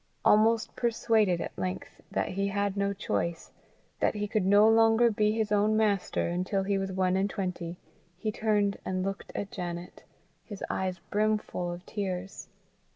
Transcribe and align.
Almost 0.25 0.75
persuaded 0.75 1.41
at 1.41 1.55
length 1.55 2.01
that 2.09 2.29
he 2.29 2.47
had 2.47 2.75
no 2.75 2.91
choice, 2.91 3.51
that 3.99 4.15
he 4.15 4.27
could 4.27 4.47
no 4.47 4.67
longer 4.67 5.11
be 5.11 5.31
his 5.33 5.51
own 5.51 5.77
master, 5.77 6.27
until 6.27 6.63
he 6.63 6.79
was 6.79 6.91
one 6.91 7.15
and 7.15 7.29
twenty, 7.29 7.77
he 8.17 8.31
turned 8.31 8.77
and 8.83 9.03
looked 9.05 9.31
at 9.35 9.51
Janet, 9.51 10.01
his 10.43 10.63
eyes 10.71 10.97
brimful 11.11 11.71
of 11.71 11.85
tears. 11.85 12.47